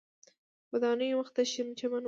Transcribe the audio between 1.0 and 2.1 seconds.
مخ ته شین چمن و.